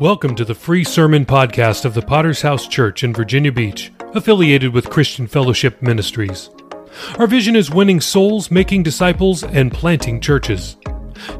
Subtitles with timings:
[0.00, 4.72] Welcome to the free sermon podcast of the Potter's House Church in Virginia Beach, affiliated
[4.72, 6.48] with Christian Fellowship Ministries.
[7.18, 10.76] Our vision is winning souls, making disciples, and planting churches.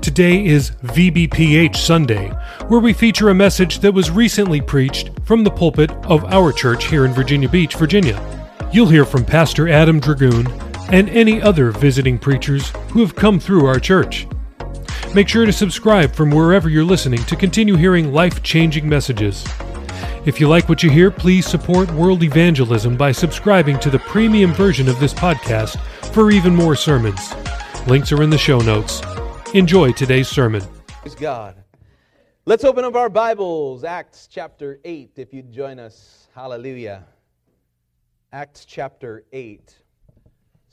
[0.02, 2.28] Today is VBPH Sunday,
[2.68, 6.84] where we feature a message that was recently preached from the pulpit of our church
[6.84, 8.20] here in Virginia Beach, Virginia.
[8.70, 10.46] You'll hear from Pastor Adam Dragoon
[10.92, 14.26] and any other visiting preachers who have come through our church.
[15.14, 19.46] Make sure to subscribe from wherever you're listening to continue hearing life changing messages.
[20.24, 24.54] If you like what you hear, please support world evangelism by subscribing to the premium
[24.54, 25.78] version of this podcast
[26.14, 27.34] for even more sermons.
[27.86, 29.02] Links are in the show notes.
[29.52, 30.62] Enjoy today's sermon.
[30.86, 31.62] Praise God.
[32.46, 33.84] Let's open up our Bibles.
[33.84, 36.28] Acts chapter 8, if you'd join us.
[36.34, 37.04] Hallelujah.
[38.32, 39.81] Acts chapter 8.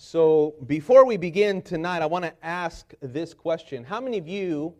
[0.02, 4.74] So, before we begin tonight, I want to ask this question How many of you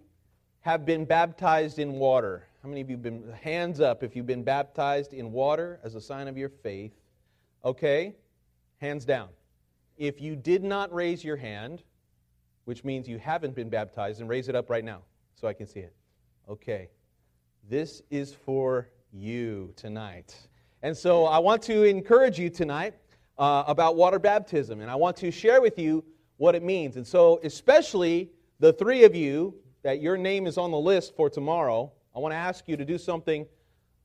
[0.62, 2.48] have been baptized in water?
[2.64, 5.96] How many of you have been, hands up if you've been baptized in water as
[5.96, 6.94] a sign of your faith?
[7.66, 8.16] Okay,
[8.78, 9.28] hands down.
[9.98, 11.84] If you did not raise your hand,
[12.64, 15.02] which means you haven't been baptized, and raise it up right now
[15.36, 15.94] so I can see it.
[16.48, 16.88] Okay,
[17.70, 20.34] this is for you tonight.
[20.82, 22.94] And so I want to encourage you tonight
[23.40, 26.04] uh, about water baptism, and I want to share with you
[26.38, 26.98] what it means.
[26.98, 31.30] And so, especially the three of you that your name is on the list for
[31.30, 33.48] tomorrow, I want to ask you to do something.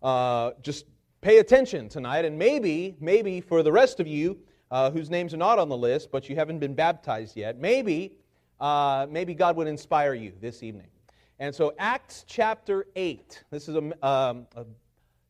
[0.03, 0.87] Uh, just
[1.21, 4.39] pay attention tonight, and maybe, maybe for the rest of you
[4.71, 8.17] uh, whose names are not on the list, but you haven't been baptized yet, maybe,
[8.61, 10.89] uh, maybe God would inspire you this evening.
[11.41, 14.65] And so, Acts chapter 8, this is a, um, a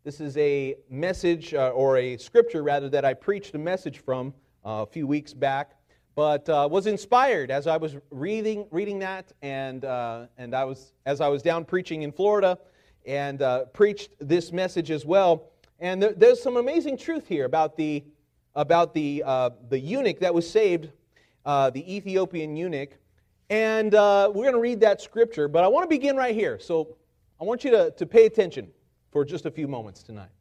[0.04, 4.34] this is a message, uh, or a scripture rather, that I preached a message from
[4.62, 5.78] uh, a few weeks back,
[6.14, 10.92] but uh, was inspired as I was reading, reading that, and, uh, and I was,
[11.06, 12.58] as I was down preaching in Florida
[13.06, 15.48] and uh, preached this message as well.
[15.80, 18.04] And there, there's some amazing truth here about the,
[18.54, 20.90] about the, uh, the eunuch that was saved,
[21.46, 22.90] the Ethiopian eunuch.
[23.48, 26.58] And we're going to read that scripture, but I want to begin right here.
[26.58, 26.98] So
[27.40, 28.68] I want you to, to pay attention
[29.14, 30.32] for just a few moments tonight.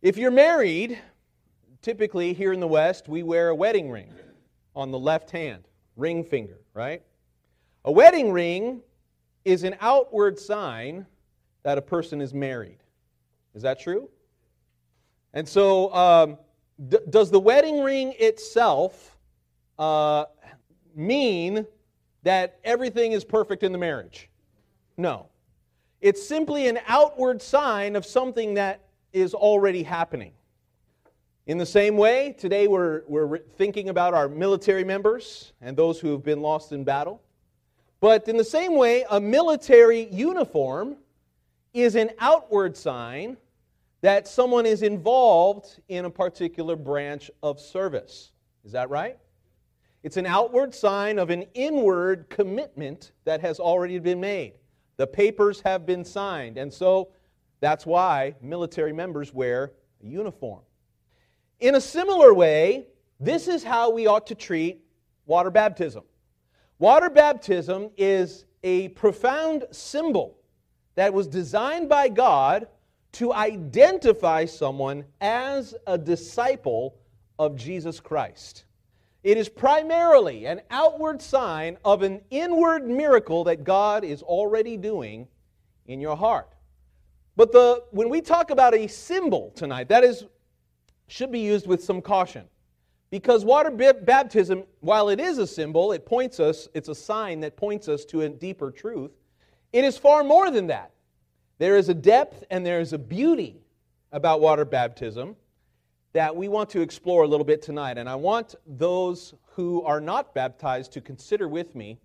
[0.00, 0.98] If you're married,
[1.82, 4.10] typically here in the West, we wear a wedding ring
[4.74, 7.02] on the left hand, ring finger, right?
[7.84, 8.80] A wedding ring
[9.44, 11.04] is an outward sign
[11.64, 12.78] that a person is married.
[13.54, 14.08] Is that true?
[15.34, 16.38] And so, um,
[16.88, 19.18] d- does the wedding ring itself
[19.78, 20.24] uh,
[20.94, 21.66] mean
[22.22, 24.30] that everything is perfect in the marriage?
[24.96, 25.28] No.
[26.06, 28.78] It's simply an outward sign of something that
[29.12, 30.30] is already happening.
[31.48, 36.12] In the same way, today we're, we're thinking about our military members and those who
[36.12, 37.20] have been lost in battle.
[37.98, 40.96] But in the same way, a military uniform
[41.74, 43.36] is an outward sign
[44.00, 48.30] that someone is involved in a particular branch of service.
[48.64, 49.18] Is that right?
[50.04, 54.52] It's an outward sign of an inward commitment that has already been made.
[54.96, 56.56] The papers have been signed.
[56.58, 57.10] And so
[57.60, 60.62] that's why military members wear a uniform.
[61.60, 62.86] In a similar way,
[63.18, 64.84] this is how we ought to treat
[65.26, 66.04] water baptism.
[66.78, 70.38] Water baptism is a profound symbol
[70.94, 72.68] that was designed by God
[73.12, 76.96] to identify someone as a disciple
[77.38, 78.64] of Jesus Christ.
[79.26, 85.26] It is primarily an outward sign of an inward miracle that God is already doing
[85.86, 86.52] in your heart.
[87.34, 90.26] But the, when we talk about a symbol tonight, that is,
[91.08, 92.44] should be used with some caution.
[93.10, 97.56] Because water baptism, while it is a symbol, it points us, it's a sign that
[97.56, 99.10] points us to a deeper truth.
[99.72, 100.92] It is far more than that.
[101.58, 103.56] There is a depth and there is a beauty
[104.12, 105.34] about water baptism
[106.16, 107.98] that we want to explore a little bit tonight.
[107.98, 111.98] And I want those who are not baptized to consider with me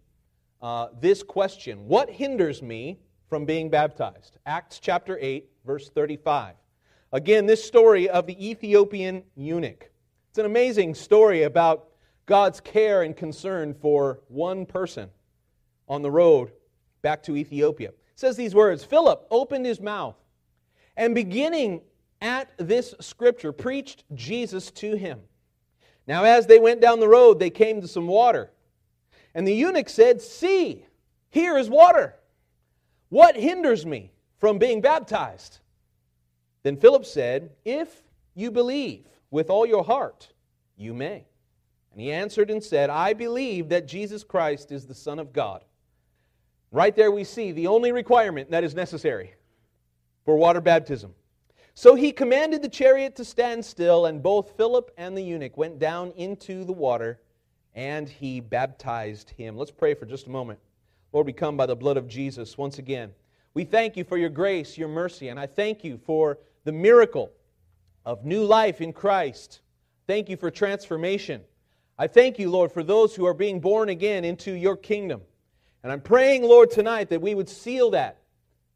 [0.61, 2.99] uh, this question What hinders me
[3.29, 4.38] from being baptized?
[4.45, 6.55] Acts chapter 8, verse 35.
[7.13, 9.90] Again, this story of the Ethiopian eunuch.
[10.29, 11.87] It's an amazing story about
[12.25, 15.09] God's care and concern for one person
[15.87, 16.52] on the road
[17.02, 17.90] back to Ethiopia.
[17.91, 20.17] It says these words Philip opened his mouth,
[20.97, 21.79] and beginning
[22.22, 25.20] at this scripture preached Jesus to him.
[26.08, 28.52] Now, as they went down the road, they came to some water.
[29.34, 30.85] And the eunuch said, See,
[31.29, 32.16] here is water.
[33.09, 35.59] What hinders me from being baptized?
[36.64, 38.03] Then Philip said, If
[38.35, 40.32] you believe with all your heart,
[40.78, 41.26] you may.
[41.91, 45.64] And he answered and said, I believe that Jesus Christ is the Son of God.
[46.72, 49.34] Right there we see the only requirement that is necessary
[50.23, 51.14] for water baptism.
[51.73, 55.79] So he commanded the chariot to stand still, and both Philip and the eunuch went
[55.79, 57.22] down into the water,
[57.73, 59.58] and he baptized him.
[59.58, 60.59] Let's pray for just a moment.
[61.14, 63.12] Lord, we come by the blood of Jesus once again.
[63.53, 67.32] We thank you for your grace, your mercy, and I thank you for the miracle
[68.06, 69.62] of new life in Christ.
[70.08, 71.41] Thank you for transformation.
[71.97, 75.22] I thank you, Lord, for those who are being born again into your kingdom.
[75.84, 78.21] And I'm praying, Lord, tonight that we would seal that,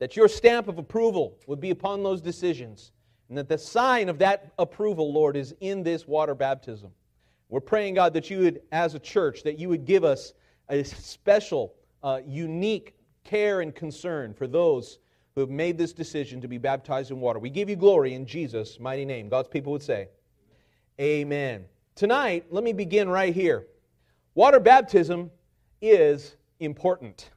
[0.05, 2.91] that your stamp of approval would be upon those decisions,
[3.27, 6.91] and that the sign of that approval, Lord, is in this water baptism.
[7.49, 10.33] We're praying, God, that you would, as a church, that you would give us
[10.69, 11.73] a special,
[12.03, 12.93] uh, unique
[13.23, 14.99] care and concern for those
[15.33, 17.39] who have made this decision to be baptized in water.
[17.39, 19.27] We give you glory in Jesus' mighty name.
[19.27, 20.09] God's people would say,
[21.01, 21.65] Amen.
[21.95, 23.65] Tonight, let me begin right here.
[24.35, 25.31] Water baptism
[25.81, 27.31] is important.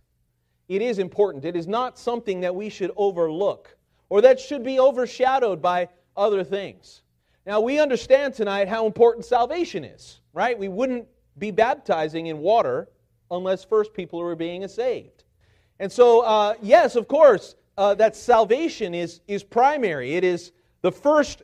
[0.69, 1.44] It is important.
[1.44, 3.76] It is not something that we should overlook
[4.11, 7.03] or that should be overshadowed by other things.
[7.47, 10.59] Now, we understand tonight how important salvation is, right?
[10.59, 11.06] We wouldn't
[11.38, 12.88] be baptizing in water
[13.31, 15.25] unless first people were being saved.
[15.81, 20.17] And so, uh, yes, of course, uh, that salvation is, is primary.
[20.17, 21.43] It is the first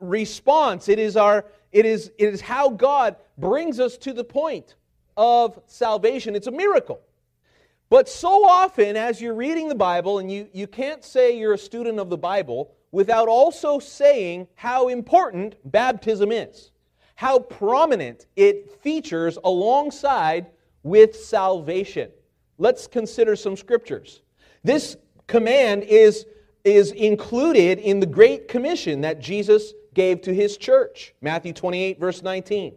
[0.00, 0.88] response.
[0.88, 4.76] It is, our, it, is, it is how God brings us to the point
[5.16, 6.34] of salvation.
[6.34, 7.00] It's a miracle.
[7.94, 11.56] But so often, as you're reading the Bible, and you, you can't say you're a
[11.56, 16.72] student of the Bible without also saying how important baptism is,
[17.14, 20.46] how prominent it features alongside
[20.82, 22.10] with salvation.
[22.58, 24.22] Let's consider some scriptures.
[24.64, 24.96] This
[25.28, 26.26] command is,
[26.64, 31.14] is included in the Great Commission that Jesus gave to his church.
[31.20, 32.74] Matthew 28, verse 19.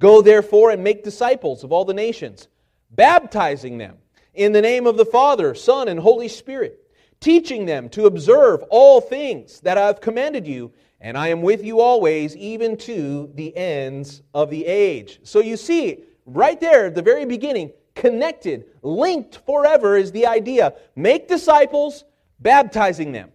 [0.00, 2.48] Go therefore and make disciples of all the nations,
[2.90, 3.98] baptizing them
[4.34, 6.80] in the name of the Father, Son, and Holy Spirit,
[7.20, 11.64] teaching them to observe all things that I have commanded you, and I am with
[11.64, 15.20] you always, even to the ends of the age.
[15.22, 20.74] So you see, right there at the very beginning, connected, linked forever is the idea.
[20.96, 22.04] Make disciples,
[22.40, 23.30] baptizing them.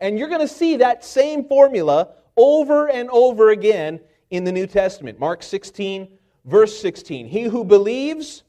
[0.00, 4.00] And you're going to see that same formula over and over again
[4.30, 5.20] in the New Testament.
[5.20, 6.08] Mark 16,
[6.44, 7.26] verse 16.
[7.26, 8.42] He who believes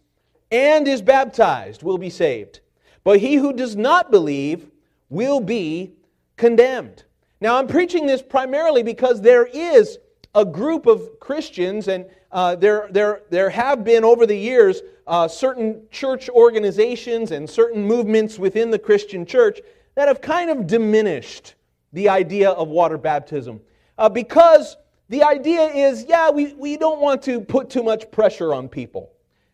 [0.52, 2.60] and is baptized will be saved,
[3.04, 4.70] but he who does not believe
[5.10, 5.94] will be
[6.38, 7.04] condemned.
[7.40, 9.98] Now, I'm preaching this primarily because there is
[10.36, 15.28] a group of Christians, and uh, there, there, there have been over the years uh,
[15.28, 19.60] certain church organizations and certain movements within the Christian church
[19.96, 21.56] that have kind of diminished
[21.94, 23.60] the idea of water baptism.
[23.98, 24.78] Uh, because
[25.10, 29.11] the idea is, yeah, we, we don't want to put too much pressure on people.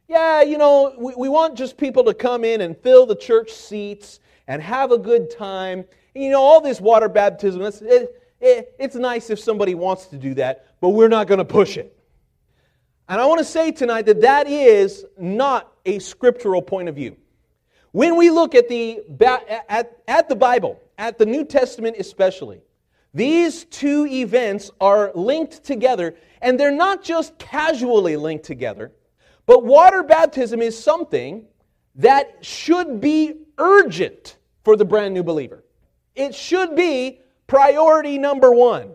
[0.08, 3.52] Yeah, you know, we, we want just people to come in and fill the church
[3.52, 5.86] seats and have a good time.
[6.16, 10.06] And, you know, all this water baptism, it's, it, it, it's nice if somebody wants
[10.08, 11.94] to do that, but we're not going to push it.
[13.10, 17.18] And I want to say tonight that that is not a scriptural point of view.
[17.92, 19.02] When we look at the,
[19.70, 22.62] at, at the Bible, at the New Testament especially,
[23.14, 28.92] these two events are linked together, and they're not just casually linked together,
[29.48, 31.46] but water baptism is something
[31.96, 35.64] that should be urgent for the brand new believer.
[36.14, 38.92] It should be priority number one.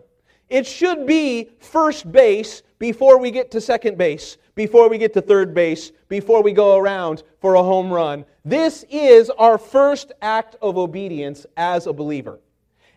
[0.47, 5.21] It should be first base before we get to second base, before we get to
[5.21, 8.23] third base, before we go around for a home run.
[8.45, 12.39] This is our first act of obedience as a believer.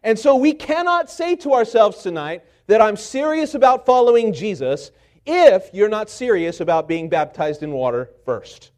[0.02, 4.90] And so we cannot say to ourselves tonight that I'm serious about following Jesus
[5.26, 8.70] if you're not serious about being baptized in water first.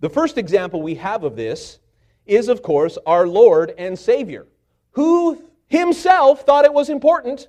[0.00, 1.78] The first example we have of this
[2.26, 4.46] is, of course, our Lord and Savior,
[4.92, 7.48] who himself thought it was important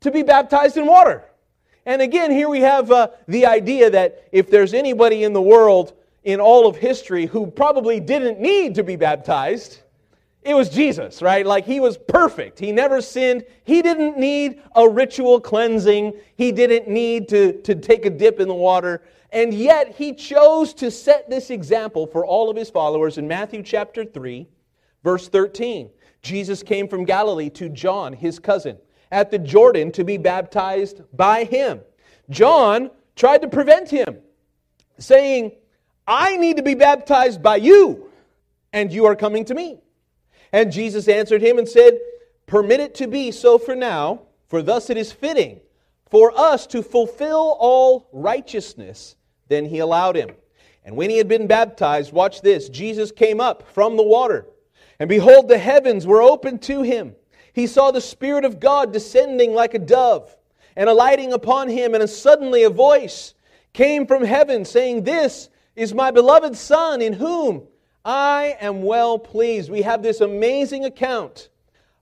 [0.00, 1.24] to be baptized in water.
[1.86, 5.94] And again, here we have uh, the idea that if there's anybody in the world
[6.22, 9.80] in all of history who probably didn't need to be baptized,
[10.42, 11.44] it was Jesus, right?
[11.44, 12.58] Like he was perfect.
[12.58, 13.44] He never sinned.
[13.64, 16.14] He didn't need a ritual cleansing.
[16.36, 19.02] He didn't need to, to take a dip in the water.
[19.30, 23.62] And yet he chose to set this example for all of his followers in Matthew
[23.62, 24.46] chapter 3,
[25.04, 25.90] verse 13.
[26.22, 28.78] Jesus came from Galilee to John, his cousin
[29.10, 31.80] at the Jordan to be baptized by him.
[32.30, 34.18] John tried to prevent him,
[34.98, 35.52] saying,
[36.06, 38.10] I need to be baptized by you,
[38.72, 39.80] and you are coming to me.
[40.52, 41.98] And Jesus answered him and said,
[42.46, 45.60] Permit it to be so for now, for thus it is fitting
[46.10, 49.16] for us to fulfill all righteousness.
[49.48, 50.30] Then he allowed him.
[50.84, 54.46] And when he had been baptized, watch this Jesus came up from the water.
[54.98, 57.14] And behold, the heavens were opened to him.
[57.52, 60.34] He saw the Spirit of God descending like a dove
[60.76, 63.34] and alighting upon him, and suddenly a voice
[63.72, 67.66] came from heaven saying, This is my beloved Son, in whom
[68.04, 69.70] I am well pleased.
[69.70, 71.48] We have this amazing account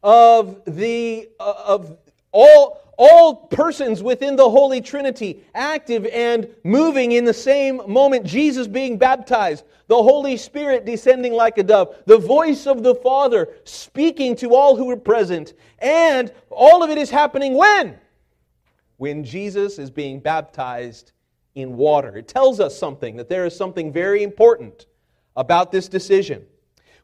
[0.03, 1.97] of the uh, of
[2.33, 8.25] all all persons within the Holy Trinity active and moving in the same moment.
[8.25, 13.49] Jesus being baptized, the Holy Spirit descending like a dove, the voice of the Father
[13.65, 15.55] speaking to all who were present.
[15.79, 17.99] And all of it is happening when?
[18.97, 21.12] When Jesus is being baptized
[21.55, 22.17] in water.
[22.17, 24.87] It tells us something, that there is something very important
[25.37, 26.45] about this decision.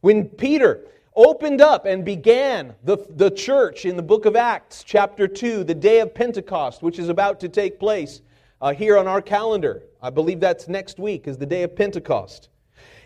[0.00, 5.28] When Peter opened up and began the, the church in the book of Acts, chapter
[5.28, 8.22] 2, the day of Pentecost, which is about to take place
[8.60, 9.82] uh, here on our calendar.
[10.00, 12.48] I believe that's next week, is the day of Pentecost.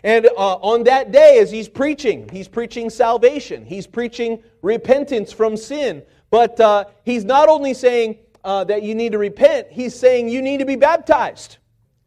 [0.03, 5.57] And uh, on that day, as he's preaching, he's preaching salvation, he's preaching repentance from
[5.57, 6.03] sin.
[6.29, 10.41] But uh, he's not only saying uh, that you need to repent, he's saying you
[10.41, 11.57] need to be baptized.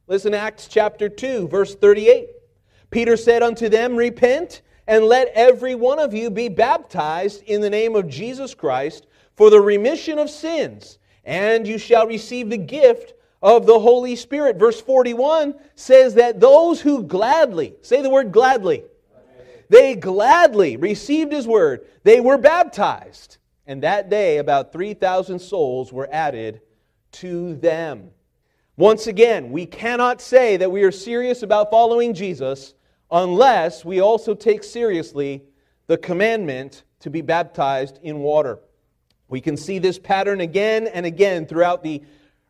[0.06, 2.28] Listen, Acts chapter 2, verse 38.
[2.90, 7.70] Peter said unto them, Repent and let every one of you be baptized in the
[7.70, 9.06] name of Jesus Christ
[9.36, 14.56] for the remission of sins, and you shall receive the gift of the Holy Spirit.
[14.56, 18.84] Verse 41 says that those who gladly, say the word gladly,
[19.68, 23.38] they gladly received his word, they were baptized.
[23.66, 26.60] And that day, about 3,000 souls were added
[27.12, 28.10] to them.
[28.76, 32.74] Once again, we cannot say that we are serious about following Jesus
[33.10, 35.42] unless we also take seriously
[35.86, 38.58] the commandment to be baptized in water.
[39.28, 42.02] We can see this pattern again and again throughout the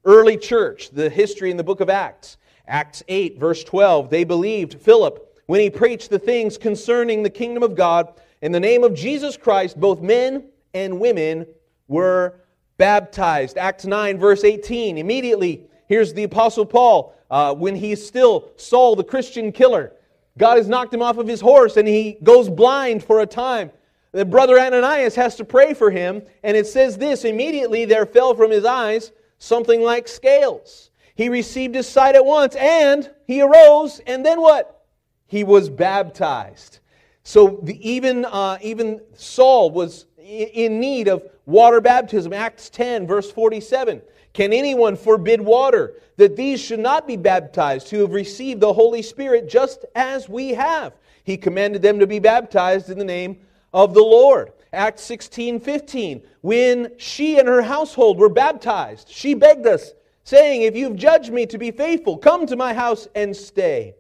[0.05, 2.37] early church, the history in the book of Acts.
[2.67, 4.11] Acts 8, verse 12.
[4.11, 8.21] They believed Philip when he preached the things concerning the kingdom of God.
[8.40, 11.47] In the name of Jesus Christ, both men and women
[11.88, 12.40] were
[12.79, 13.59] baptized.
[13.59, 14.97] Acts 9, verse 18.
[14.97, 19.93] Immediately, here's the Apostle Paul uh, when he's still Saul, the Christian killer.
[20.40, 23.70] God has knocked him off of his horse and he goes blind for a time.
[24.12, 28.35] The brother Ananias has to pray for him, and it says this immediately there fell
[28.35, 30.90] from his eyes something like scales.
[31.14, 34.87] He received his sight at once, and he arose, and then what?
[35.26, 36.80] He was baptized.
[37.23, 42.32] So the, even, uh, even Saul was in need of water baptism.
[42.32, 44.00] Acts 10, verse 47.
[44.33, 49.03] Can anyone forbid water that these should not be baptized who have received the Holy
[49.03, 50.93] Spirit just as we have?
[51.25, 53.39] He commanded them to be baptized in the name
[53.73, 54.53] of the Lord.
[54.73, 56.23] Acts 16 15.
[56.43, 61.47] When she and her household were baptized, she begged us, saying, If you've judged me
[61.47, 63.95] to be faithful, come to my house and stay.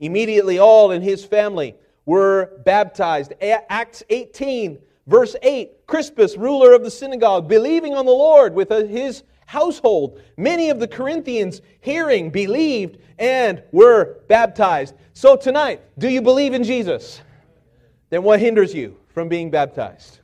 [0.00, 3.34] Immediately, all in his family were baptized.
[3.40, 5.86] Acts 18, verse 8.
[5.86, 10.20] Crispus, ruler of the synagogue, believing on the Lord with his household.
[10.36, 14.94] Many of the Corinthians, hearing, believed and were baptized.
[15.14, 17.22] So tonight, do you believe in Jesus?
[18.10, 20.20] Then what hinders you from being baptized?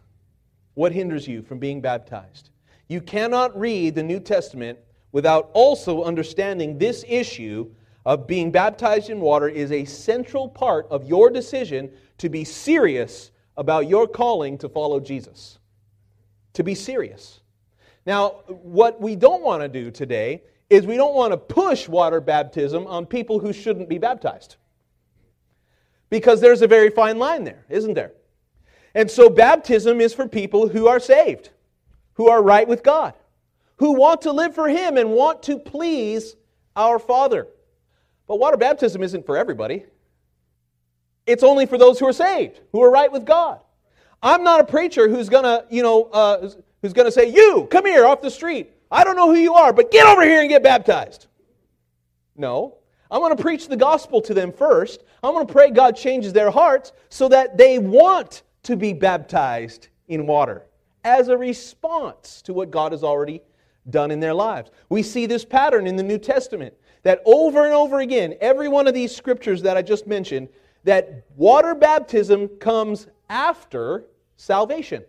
[0.74, 2.50] What hinders you from being baptized?
[2.88, 4.78] You cannot read the New Testament
[5.12, 7.70] without also understanding this issue
[8.04, 13.30] of being baptized in water is a central part of your decision to be serious
[13.56, 15.58] about your calling to follow Jesus.
[16.54, 17.41] To be serious.
[18.04, 22.20] Now, what we don't want to do today is we don't want to push water
[22.20, 24.56] baptism on people who shouldn't be baptized.
[26.10, 28.12] Because there's a very fine line there, isn't there?
[28.94, 31.50] And so baptism is for people who are saved,
[32.14, 33.14] who are right with God,
[33.76, 36.36] who want to live for Him and want to please
[36.76, 37.46] our Father.
[38.26, 39.84] But water baptism isn't for everybody.
[41.26, 43.60] It's only for those who are saved, who are right with God.
[44.22, 46.50] I'm not a preacher who's going to, you know, uh,
[46.82, 48.70] who's going to say, You, come here off the street.
[48.90, 51.28] I don't know who you are, but get over here and get baptized.
[52.36, 52.76] No.
[53.10, 55.04] I'm going to preach the gospel to them first.
[55.22, 59.88] I'm going to pray God changes their hearts so that they want to be baptized
[60.08, 60.66] in water
[61.04, 63.42] as a response to what God has already
[63.90, 64.70] done in their lives.
[64.88, 68.86] We see this pattern in the New Testament that over and over again, every one
[68.86, 70.48] of these scriptures that I just mentioned,
[70.84, 74.04] that water baptism comes after
[74.36, 75.04] salvation,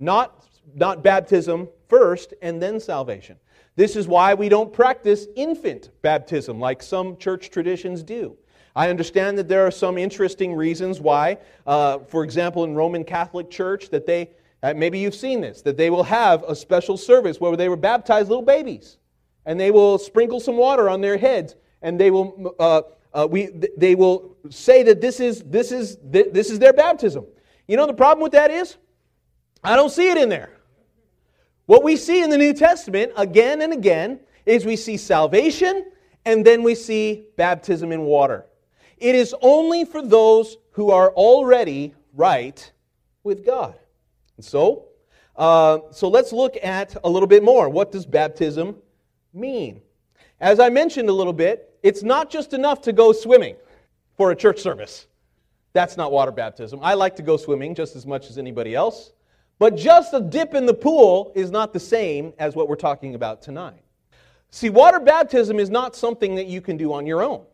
[0.00, 0.41] not
[0.74, 3.36] not baptism first and then salvation.
[3.76, 8.36] This is why we don't practice infant baptism like some church traditions do.
[8.74, 13.50] I understand that there are some interesting reasons why, uh, for example, in Roman Catholic
[13.50, 14.30] Church, that they,
[14.62, 17.76] uh, maybe you've seen this, that they will have a special service where they will
[17.76, 18.98] baptize little babies
[19.44, 23.50] and they will sprinkle some water on their heads and they will, uh, uh we,
[23.76, 27.26] they will say that this is, this, is, this is their baptism.
[27.68, 28.76] You know the problem with that is?
[29.62, 30.50] I don't see it in there.
[31.66, 35.90] What we see in the New Testament again and again is we see salvation
[36.24, 38.46] and then we see baptism in water.
[38.98, 42.70] It is only for those who are already right
[43.24, 43.74] with God.
[44.36, 44.86] And so,
[45.36, 47.68] uh, so let's look at a little bit more.
[47.68, 48.76] What does baptism
[49.32, 49.80] mean?
[50.40, 53.56] As I mentioned a little bit, it's not just enough to go swimming
[54.16, 55.06] for a church service.
[55.72, 56.80] That's not water baptism.
[56.82, 59.12] I like to go swimming just as much as anybody else.
[59.62, 63.14] But just a dip in the pool is not the same as what we're talking
[63.14, 63.84] about tonight.
[64.50, 67.44] See, water baptism is not something that you can do on your own.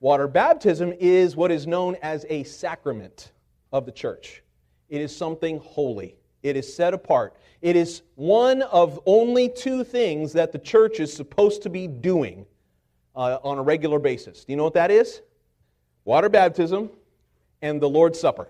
[0.00, 3.32] Water baptism is what is known as a sacrament
[3.74, 4.42] of the church.
[4.88, 6.16] It is something holy.
[6.42, 7.36] It is set apart.
[7.60, 12.46] It is one of only two things that the church is supposed to be doing
[13.14, 14.46] uh, on a regular basis.
[14.46, 15.20] Do you know what that is?
[16.06, 16.88] Water baptism
[17.60, 18.48] and the Lord's Supper.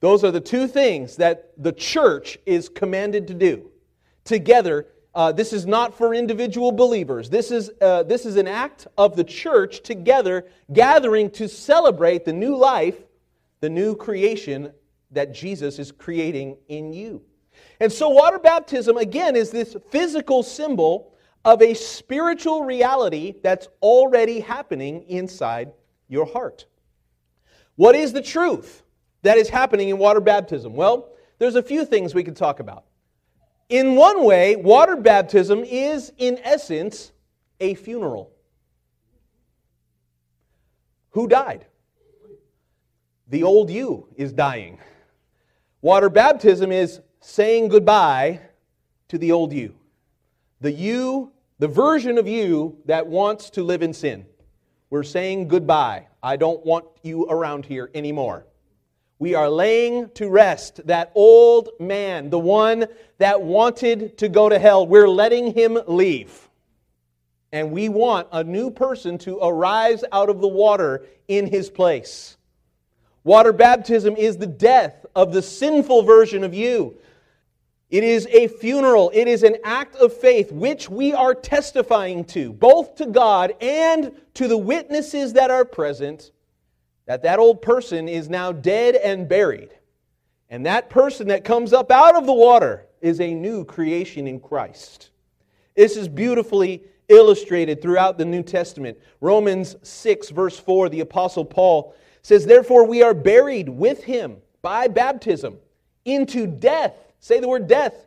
[0.00, 3.70] Those are the two things that the church is commanded to do
[4.24, 4.86] together.
[5.14, 7.28] Uh, this is not for individual believers.
[7.28, 12.32] This is, uh, this is an act of the church together gathering to celebrate the
[12.32, 12.96] new life,
[13.60, 14.72] the new creation
[15.10, 17.22] that Jesus is creating in you.
[17.80, 21.14] And so, water baptism, again, is this physical symbol
[21.44, 25.72] of a spiritual reality that's already happening inside
[26.08, 26.66] your heart.
[27.76, 28.82] What is the truth
[29.22, 30.74] that is happening in water baptism?
[30.74, 32.84] Well, there's a few things we can talk about.
[33.68, 37.12] In one way, water baptism is, in essence,
[37.60, 38.32] a funeral.
[41.10, 41.66] Who died?
[43.28, 44.78] The old you is dying.
[45.82, 48.40] Water baptism is saying goodbye
[49.08, 49.76] to the old you.
[50.60, 54.26] The you, the version of you that wants to live in sin.
[54.90, 56.08] We're saying goodbye.
[56.22, 58.46] I don't want you around here anymore.
[59.20, 62.86] We are laying to rest that old man, the one
[63.18, 64.86] that wanted to go to hell.
[64.86, 66.48] We're letting him leave.
[67.52, 72.38] And we want a new person to arise out of the water in his place.
[73.22, 76.96] Water baptism is the death of the sinful version of you.
[77.90, 79.10] It is a funeral.
[79.12, 84.12] It is an act of faith which we are testifying to, both to God and
[84.32, 86.30] to the witnesses that are present,
[87.10, 89.74] that that old person is now dead and buried.
[90.48, 94.38] And that person that comes up out of the water is a new creation in
[94.38, 95.10] Christ.
[95.74, 98.96] This is beautifully illustrated throughout the New Testament.
[99.20, 104.86] Romans 6, verse 4, the Apostle Paul says, Therefore we are buried with him by
[104.86, 105.58] baptism
[106.04, 106.94] into death.
[107.18, 108.06] Say the word death.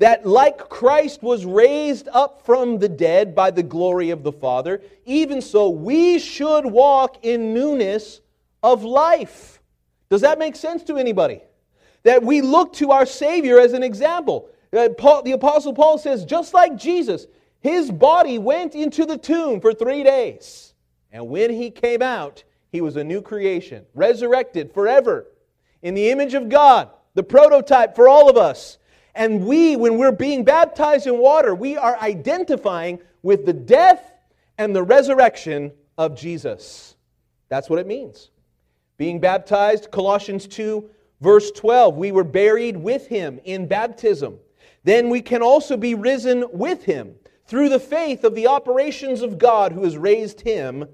[0.00, 4.80] That like Christ was raised up from the dead by the glory of the Father,
[5.04, 8.22] even so we should walk in newness
[8.62, 9.60] of life.
[10.08, 11.42] Does that make sense to anybody?
[12.02, 14.48] That we look to our Savior as an example.
[14.72, 17.26] Uh, Paul, the Apostle Paul says, just like Jesus,
[17.60, 20.72] his body went into the tomb for three days.
[21.12, 25.26] And when he came out, he was a new creation, resurrected forever
[25.82, 28.78] in the image of God, the prototype for all of us.
[29.14, 34.12] And we, when we're being baptized in water, we are identifying with the death
[34.58, 36.96] and the resurrection of Jesus.
[37.48, 38.30] That's what it means.
[38.96, 40.88] Being baptized, Colossians 2,
[41.20, 44.38] verse 12, we were buried with him in baptism.
[44.84, 47.14] Then we can also be risen with him
[47.46, 50.86] through the faith of the operations of God who has raised him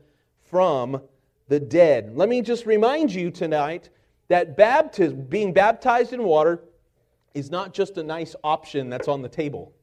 [0.44, 1.02] from
[1.48, 2.16] the dead.
[2.16, 3.90] Let me just remind you tonight
[4.28, 6.62] that baptism, being baptized in water,
[7.36, 9.74] is not just a nice option that's on the table.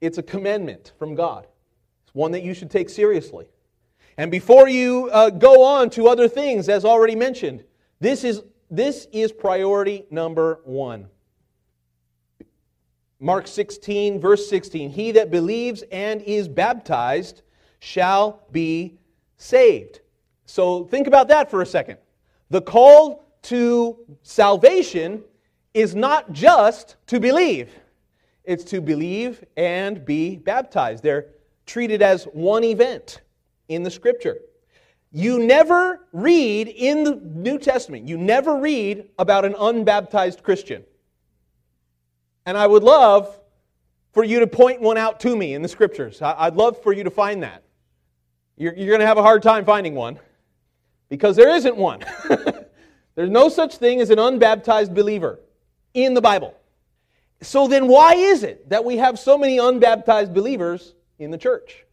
[0.00, 1.46] It's a commandment from God.
[2.04, 3.46] It's one that you should take seriously.
[4.16, 7.62] And before you uh, go on to other things, as already mentioned,
[8.00, 11.08] this is, this is priority number one.
[13.20, 17.42] Mark 16, verse 16 He that believes and is baptized
[17.80, 18.98] shall be
[19.36, 20.00] saved.
[20.46, 21.98] So think about that for a second.
[22.48, 25.22] The call to salvation
[25.74, 27.72] is not just to believe,
[28.44, 31.02] it's to believe and be baptized.
[31.02, 31.26] They're
[31.66, 33.20] treated as one event
[33.68, 34.38] in the scripture.
[35.10, 40.84] You never read in the New Testament, you never read about an unbaptized Christian.
[42.46, 43.38] And I would love
[44.12, 46.20] for you to point one out to me in the scriptures.
[46.20, 47.62] I'd love for you to find that.
[48.56, 50.18] You're, you're going to have a hard time finding one
[51.08, 52.00] because there isn't one.
[53.14, 55.40] There's no such thing as an unbaptized believer
[55.94, 56.54] in the Bible.
[57.40, 61.84] So then, why is it that we have so many unbaptized believers in the church?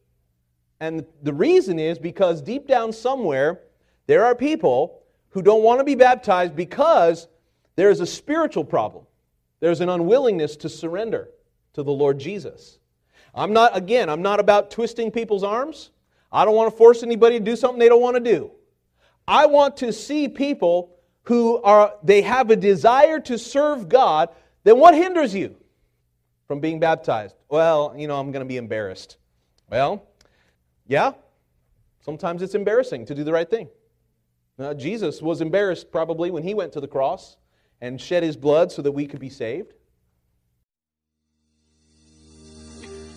[0.79, 3.61] And the reason is because deep down somewhere,
[4.07, 7.27] there are people who don't want to be baptized because
[7.79, 9.05] There's a spiritual problem.
[9.61, 11.29] There's an unwillingness to surrender
[11.75, 12.77] to the Lord Jesus.
[13.33, 15.91] I'm not, again, I'm not about twisting people's arms.
[16.29, 18.51] I don't want to force anybody to do something they don't want to do.
[19.25, 20.98] I want to see people
[21.29, 24.29] who are, they have a desire to serve God.
[24.63, 25.55] Then what hinders you
[26.47, 27.35] from being baptized?
[27.49, 29.17] Well, you know, I'm going to be embarrassed.
[29.69, 30.07] Well,
[30.87, 31.11] yeah,
[32.01, 33.69] sometimes it's embarrassing to do the right thing.
[34.57, 37.37] Now, Jesus was embarrassed probably when he went to the cross
[37.79, 39.73] and shed his blood so that we could be saved.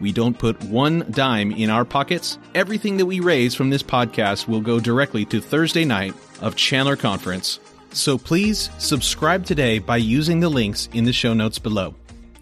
[0.00, 2.38] We don't put one dime in our pockets.
[2.54, 6.96] Everything that we raise from this podcast will go directly to Thursday night of Chandler
[6.96, 7.60] Conference.
[7.92, 11.94] So please subscribe today by using the links in the show notes below.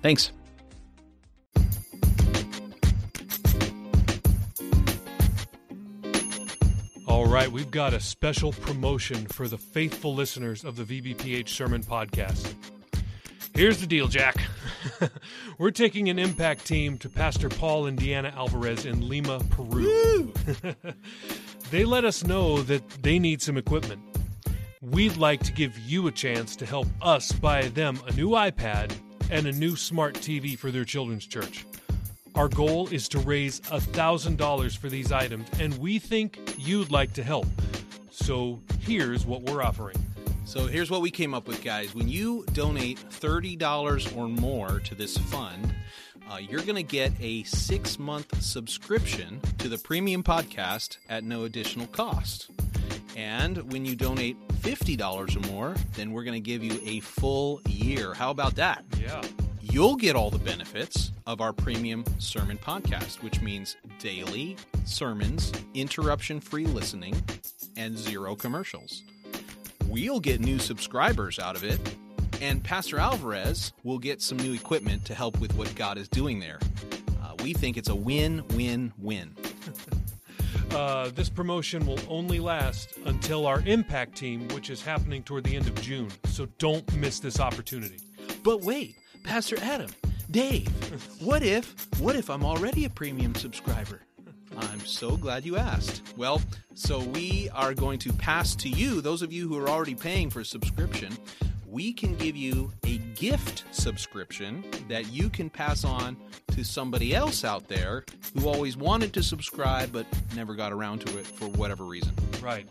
[0.03, 0.33] Thanks.
[7.09, 11.83] All right, we've got a special promotion for the faithful listeners of the VBPH Sermon
[11.83, 12.55] Podcast.
[13.57, 14.37] Here's the deal, Jack.
[15.59, 20.31] We're taking an impact team to Pastor Paul and Deanna Alvarez in Lima, Peru.
[21.71, 24.03] they let us know that they need some equipment.
[24.83, 28.95] We'd like to give you a chance to help us buy them a new iPad
[29.31, 31.65] and a new smart TV for their children's church.
[32.35, 37.23] Our goal is to raise $1,000 for these items, and we think you'd like to
[37.23, 37.47] help.
[38.11, 39.97] So here's what we're offering.
[40.47, 41.93] So here's what we came up with, guys.
[41.93, 45.75] When you donate $30 or more to this fund,
[46.31, 51.45] uh, you're going to get a six month subscription to the premium podcast at no
[51.45, 52.49] additional cost.
[53.17, 57.61] And when you donate $50 or more, then we're going to give you a full
[57.69, 58.15] year.
[58.15, 58.85] How about that?
[59.01, 59.23] Yeah.
[59.61, 66.39] You'll get all the benefits of our premium sermon podcast, which means daily sermons, interruption
[66.39, 67.21] free listening,
[67.77, 69.03] and zero commercials.
[69.89, 71.81] We'll get new subscribers out of it,
[72.41, 76.41] and Pastor Alvarez will get some new equipment to help with what God is doing
[76.41, 76.59] there.
[77.23, 79.35] Uh, we think it's a win win win.
[80.73, 85.57] Uh, this promotion will only last until our impact team, which is happening toward the
[85.57, 86.09] end of June.
[86.27, 87.99] So don't miss this opportunity.
[88.43, 89.91] But wait, Pastor Adam,
[90.31, 90.69] Dave,
[91.21, 94.03] what if, what if I'm already a premium subscriber?
[94.57, 96.03] I'm so glad you asked.
[96.17, 96.41] Well,
[96.75, 100.31] so we are going to pass to you, those of you who are already paying
[100.31, 101.17] for a subscription,
[101.69, 106.17] we can give you a gift subscription that you can pass on
[106.53, 111.19] to somebody else out there who always wanted to subscribe but never got around to
[111.19, 112.15] it for whatever reason.
[112.43, 112.67] Right.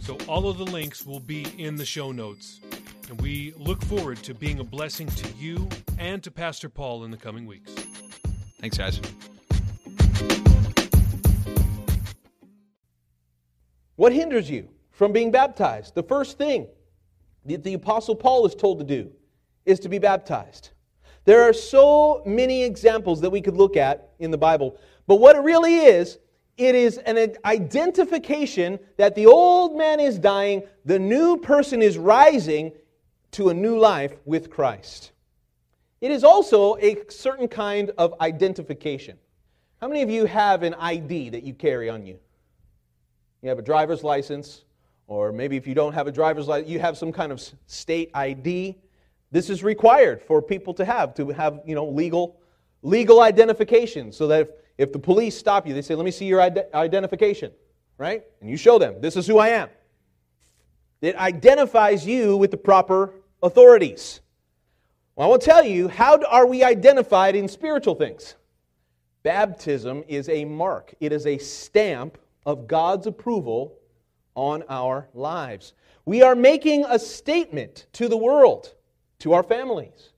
[0.00, 2.60] So all of the links will be in the show notes.
[3.08, 7.10] And we look forward to being a blessing to you and to Pastor Paul in
[7.10, 7.72] the coming weeks.
[8.60, 9.00] Thanks, guys.
[13.96, 15.94] What hinders you from being baptized?
[15.94, 16.68] The first thing
[17.46, 19.10] that the Apostle Paul is told to do
[19.64, 20.70] is to be baptized.
[21.24, 25.34] There are so many examples that we could look at in the Bible, but what
[25.34, 26.18] it really is,
[26.56, 32.72] it is an identification that the old man is dying, the new person is rising
[33.32, 35.12] to a new life with Christ.
[36.00, 39.18] It is also a certain kind of identification.
[39.80, 42.18] How many of you have an ID that you carry on you?
[43.42, 44.64] You have a driver's license,
[45.06, 48.10] or maybe if you don't have a driver's license, you have some kind of state
[48.14, 48.76] ID.
[49.30, 52.40] This is required for people to have, to have, you know, legal,
[52.82, 56.26] legal identification so that if, if the police stop you, they say, let me see
[56.26, 57.52] your ide- identification,
[57.98, 58.24] right?
[58.40, 59.68] And you show them, this is who I am.
[61.00, 64.20] It identifies you with the proper authorities.
[65.14, 68.34] Well, I will tell you, how are we identified in spiritual things?
[69.22, 73.76] Baptism is a mark, it is a stamp of God's approval
[74.34, 75.74] on our lives.
[76.04, 78.74] We are making a statement to the world,
[79.18, 80.10] to our families,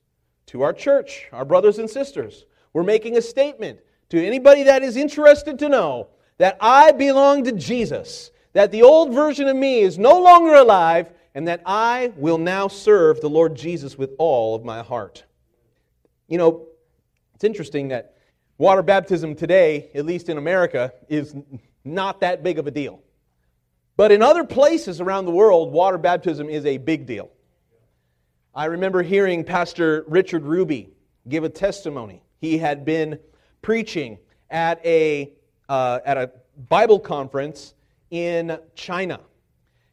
[0.45, 2.45] to our church, our brothers and sisters.
[2.71, 7.51] We're making a statement to anybody that is interested to know that I belong to
[7.51, 12.37] Jesus, that the old version of me is no longer alive, and that I will
[12.37, 15.23] now serve the Lord Jesus with all of my heart.
[16.27, 16.67] You know,
[17.35, 18.15] it's interesting that
[18.57, 21.35] water baptism today, at least in America, is
[21.83, 23.01] not that big of a deal.
[23.97, 27.29] But in other places around the world, water baptism is a big deal.
[28.55, 30.89] I remember hearing Pastor Richard Ruby
[31.27, 32.23] give a testimony.
[32.39, 33.19] He had been
[33.61, 34.17] preaching
[34.49, 35.33] at a,
[35.67, 36.31] uh, at a
[36.69, 37.73] Bible conference
[38.09, 39.19] in China.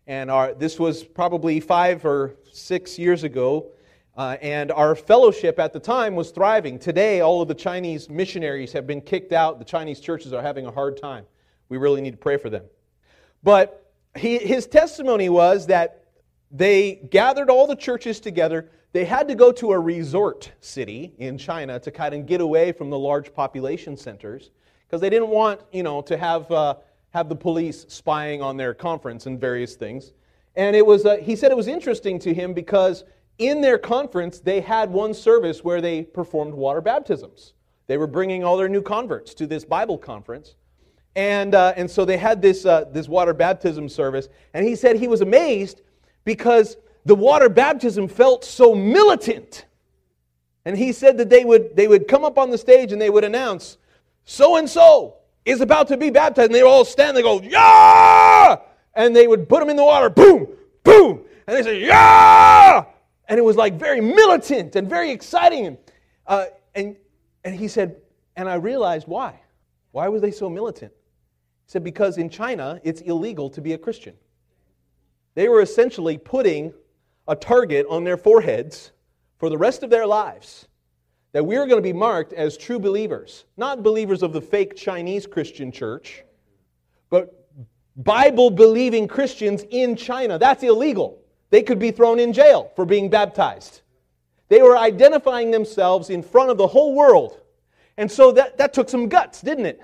[0.07, 3.73] And our, this was probably five or six years ago.
[4.17, 6.79] Uh, and our fellowship at the time was thriving.
[6.79, 9.59] Today, all of the Chinese missionaries have been kicked out.
[9.59, 11.27] The Chinese churches are having a hard time.
[11.69, 12.65] We really need to pray for them.
[13.43, 16.05] But he, his testimony was that
[16.51, 18.71] they gathered all the churches together.
[18.93, 22.73] They had to go to a resort city in China to kind of get away
[22.73, 24.51] from the large population centers
[24.87, 26.77] because they didn't want, you know, to have, uh,
[27.11, 30.13] have the police spying on their conference and various things.
[30.55, 33.05] And it was, uh, he said it was interesting to him because
[33.39, 37.53] in their conference, they had one service where they performed water baptisms.
[37.87, 40.55] They were bringing all their new converts to this Bible conference.
[41.17, 44.29] And, uh, and so they had this, uh, this water baptism service.
[44.53, 45.81] And he said he was amazed
[46.25, 46.77] because
[47.07, 49.65] the water baptism felt so militant.
[50.67, 53.09] And he said that they would, they would come up on the stage and they
[53.09, 53.79] would announce,
[54.27, 56.51] so and so is about to be baptized.
[56.51, 58.57] And they would all stand, they go, yeah!
[58.95, 60.49] And they would put them in the water, boom,
[60.83, 61.23] boom.
[61.47, 62.85] And they say, yeah!
[63.27, 65.79] And it was like very militant and very exciting.
[66.27, 66.97] Uh, and,
[67.43, 67.97] and he said,
[68.37, 69.41] and I realized why.
[69.93, 70.93] Why were they so militant?
[71.67, 74.15] He said, because in China, it's illegal to be a Christian.
[75.35, 76.73] They were essentially putting
[77.29, 78.93] a target on their foreheads
[79.39, 80.69] for the rest of their lives
[81.33, 84.75] that we are going to be marked as true believers, not believers of the fake
[84.77, 86.25] Chinese Christian church,
[87.11, 87.49] but
[87.97, 90.39] Bible believing Christians in China.
[90.39, 91.19] That's illegal.
[91.51, 93.83] They could be thrown in jail for being baptized.
[94.49, 97.41] They were identifying themselves in front of the whole world.
[97.97, 99.81] And so that, that took some guts, didn't it?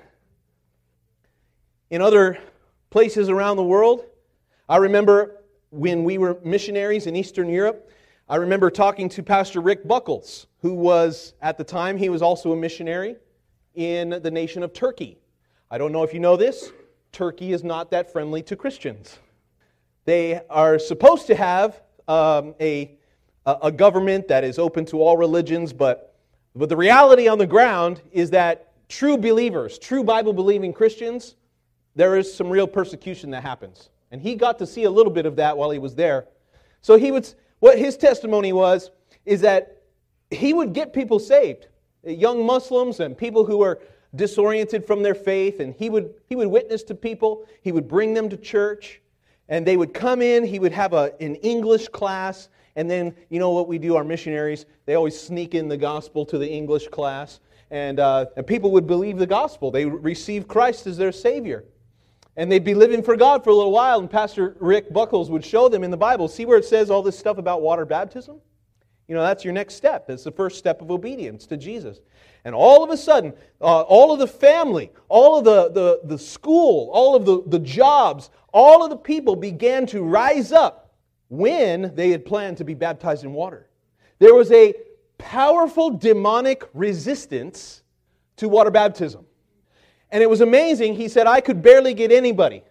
[1.92, 2.38] In other
[2.88, 4.06] places around the world.
[4.66, 7.90] I remember when we were missionaries in Eastern Europe,
[8.30, 12.52] I remember talking to Pastor Rick Buckles, who was, at the time, he was also
[12.52, 13.16] a missionary
[13.74, 15.18] in the nation of Turkey.
[15.70, 16.72] I don't know if you know this,
[17.12, 19.18] Turkey is not that friendly to Christians.
[20.06, 22.96] They are supposed to have um, a,
[23.44, 26.16] a government that is open to all religions, but,
[26.56, 31.36] but the reality on the ground is that true believers, true Bible believing Christians,
[31.94, 33.90] there is some real persecution that happens.
[34.10, 36.26] And he got to see a little bit of that while he was there.
[36.80, 38.90] So he would, what his testimony was,
[39.24, 39.82] is that
[40.30, 41.68] he would get people saved,
[42.04, 43.80] young Muslims and people who were
[44.14, 47.46] disoriented from their faith, and he would, he would witness to people.
[47.62, 49.00] He would bring them to church,
[49.48, 50.44] and they would come in.
[50.44, 54.04] He would have a, an English class, and then, you know what we do, our
[54.04, 58.70] missionaries, they always sneak in the gospel to the English class, and, uh, and people
[58.72, 59.70] would believe the gospel.
[59.70, 61.64] They would receive Christ as their Savior.
[62.36, 65.44] And they'd be living for God for a little while, and Pastor Rick Buckles would
[65.44, 66.28] show them in the Bible.
[66.28, 68.40] See where it says all this stuff about water baptism?
[69.06, 70.06] You know, that's your next step.
[70.06, 72.00] That's the first step of obedience to Jesus.
[72.44, 76.18] And all of a sudden, uh, all of the family, all of the, the, the
[76.18, 80.94] school, all of the, the jobs, all of the people began to rise up
[81.28, 83.68] when they had planned to be baptized in water.
[84.18, 84.74] There was a
[85.18, 87.82] powerful demonic resistance
[88.36, 89.26] to water baptism.
[90.12, 90.94] And it was amazing.
[90.94, 92.62] He said, I could barely get anybody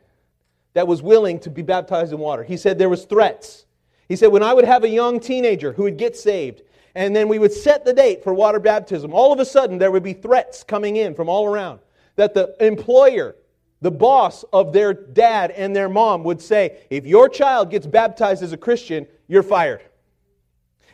[0.74, 2.44] that was willing to be baptized in water.
[2.44, 3.66] He said there was threats.
[4.08, 6.62] He said, when I would have a young teenager who would get saved,
[6.94, 9.90] and then we would set the date for water baptism, all of a sudden there
[9.90, 11.80] would be threats coming in from all around
[12.16, 13.36] that the employer,
[13.82, 18.44] the boss of their dad and their mom would say, if your child gets baptized
[18.44, 19.82] as a Christian, you're fired.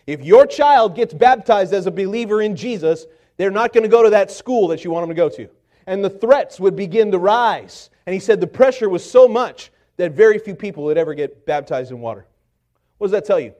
[0.05, 3.05] If your child gets baptized as a believer in Jesus,
[3.35, 5.49] they're not going to go to that school that you want them to go to
[5.87, 7.89] and the threats would begin to rise.
[8.05, 11.45] And he said the pressure was so much that very few people would ever get
[11.45, 12.27] baptized in water.
[12.97, 13.53] What does that tell you?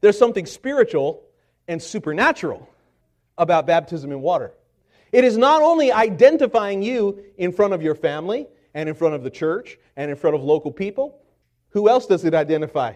[0.00, 1.22] There's something spiritual
[1.68, 2.68] and supernatural
[3.38, 4.52] about baptism in water.
[5.12, 9.22] It is not only identifying you in front of your family and in front of
[9.22, 11.20] the church and in front of local people,
[11.76, 12.94] Who else does it identify?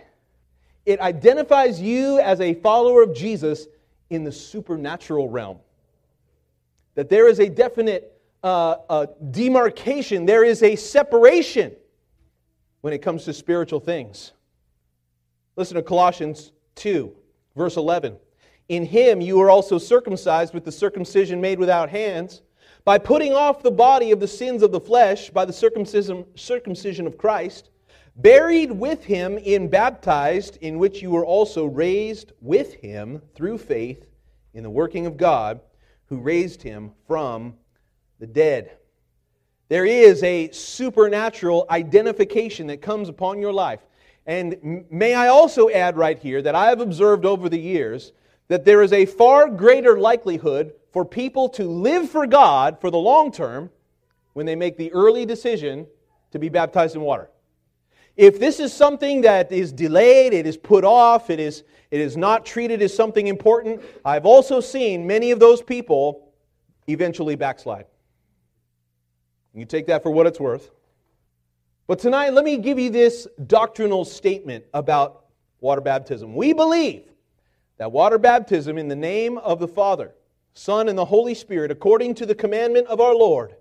[0.86, 3.66] It identifies you as a follower of Jesus
[4.08, 5.58] in the supernatural realm.
[6.94, 11.72] That there is a definite uh, uh, demarcation, there is a separation
[12.81, 14.33] when it comes to spiritual things.
[15.57, 17.14] Listen to Colossians 2,
[17.55, 18.16] verse 11.
[18.68, 22.42] In him you are also circumcised with the circumcision made without hands,
[22.85, 27.07] by putting off the body of the sins of the flesh by the circumcision, circumcision
[27.07, 27.70] of Christ,
[28.16, 34.07] buried with him in baptized, in which you were also raised with him through faith
[34.55, 35.61] in the working of God,
[36.11, 37.55] who raised him from
[38.18, 38.73] the dead.
[39.68, 43.81] There is a supernatural identification that comes upon your life.
[44.27, 48.12] And may I also add right here that I have observed over the years
[48.49, 52.99] that there is a far greater likelihood for people to live for God for the
[52.99, 53.70] long term
[54.33, 55.87] when they make the early decision
[56.33, 57.31] to be baptized in water.
[58.16, 62.16] If this is something that is delayed, it is put off, it is, it is
[62.16, 66.33] not treated as something important, I've also seen many of those people
[66.87, 67.87] eventually backslide.
[69.55, 70.70] You take that for what it's worth.
[71.87, 75.24] But tonight, let me give you this doctrinal statement about
[75.61, 76.37] water baptism.
[76.37, 77.05] We believe
[77.79, 80.14] that water baptism in the name of the Father,
[80.55, 83.57] Son, and the Holy Spirit, according to the commandment of our Lord,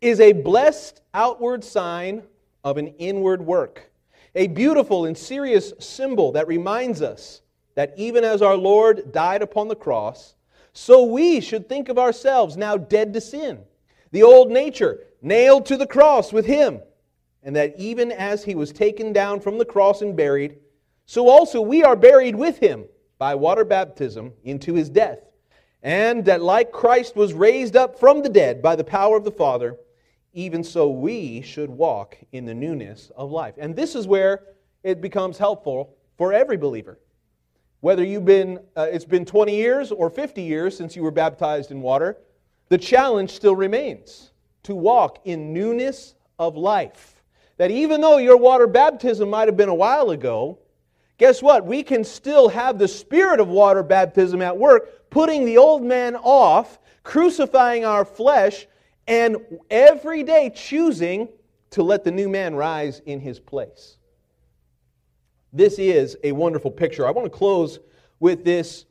[0.00, 2.24] is a blessed outward sign
[2.64, 3.90] of an inward work,
[4.34, 7.41] a beautiful and serious symbol that reminds us
[7.74, 10.34] that even as our Lord died upon the cross,
[10.72, 13.60] so we should think of ourselves now dead to sin,
[14.10, 16.80] the old nature nailed to the cross with him
[17.42, 20.58] and that even as he was taken down from the cross and buried,
[21.06, 22.84] so also we are buried with him
[23.18, 25.18] by water baptism into his death.
[25.82, 29.32] And that like Christ was raised up from the dead by the power of the
[29.32, 29.76] Father,
[30.32, 33.54] even so we should walk in the newness of life.
[33.58, 34.44] And this is where
[34.84, 37.00] it becomes helpful for every believer.
[37.82, 41.72] Whether you've been, uh, it's been 20 years or 50 years since you were baptized
[41.72, 42.16] in water,
[42.68, 44.30] the challenge still remains
[44.62, 47.24] to walk in newness of life
[47.56, 50.60] that even though your water baptism might have been a while ago,
[51.18, 51.66] guess what?
[51.66, 56.14] We can still have the spirit of water baptism at work, putting the old man
[56.14, 58.68] off, crucifying our flesh,
[59.08, 59.38] and
[59.70, 61.28] every day choosing
[61.70, 63.98] to let the new man rise in his place.
[65.52, 67.06] This is a wonderful picture.
[67.06, 67.78] I want to close
[68.20, 68.86] with this,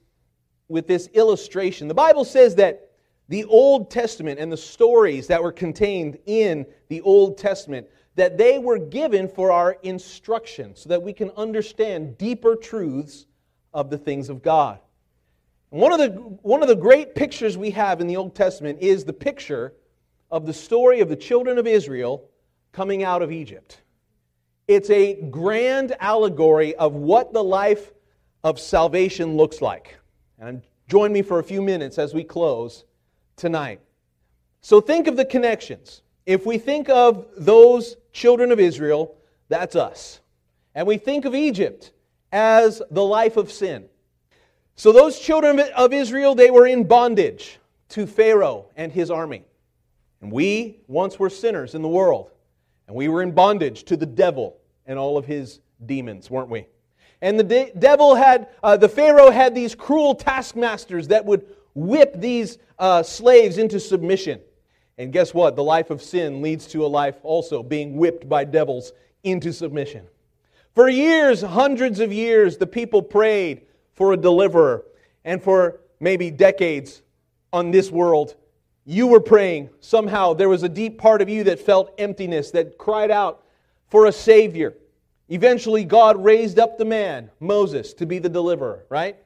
[0.67, 1.87] with this illustration.
[1.87, 2.91] The Bible says that
[3.29, 8.59] the Old Testament and the stories that were contained in the Old Testament that they
[8.59, 13.25] were given for our instruction so that we can understand deeper truths
[13.73, 14.79] of the things of God.
[15.69, 16.09] one of, the,
[16.41, 19.73] one of the great pictures we have in the Old Testament is the picture
[20.29, 22.29] of the story of the children of Israel
[22.71, 23.80] coming out of Egypt.
[24.67, 27.91] It's a grand allegory of what the life
[28.43, 29.97] of salvation looks like.
[30.39, 32.85] And join me for a few minutes as we close
[33.35, 33.79] tonight.
[34.61, 36.01] So think of the connections.
[36.25, 39.15] If we think of those children of Israel,
[39.49, 40.19] that's us.
[40.75, 41.91] And we think of Egypt
[42.31, 43.85] as the life of sin.
[44.75, 49.43] So those children of Israel, they were in bondage to Pharaoh and his army.
[50.21, 52.31] And we once were sinners in the world.
[52.91, 56.65] And we were in bondage to the devil and all of his demons, weren't we?
[57.21, 62.19] And the de- devil had, uh, the Pharaoh had these cruel taskmasters that would whip
[62.19, 64.41] these uh, slaves into submission.
[64.97, 65.55] And guess what?
[65.55, 68.91] The life of sin leads to a life also being whipped by devils
[69.23, 70.05] into submission.
[70.75, 73.61] For years, hundreds of years, the people prayed
[73.93, 74.83] for a deliverer.
[75.23, 77.03] And for maybe decades
[77.53, 78.35] on this world,
[78.85, 79.69] you were praying.
[79.79, 83.43] Somehow there was a deep part of you that felt emptiness, that cried out
[83.89, 84.75] for a Savior.
[85.29, 89.17] Eventually, God raised up the man, Moses, to be the deliverer, right?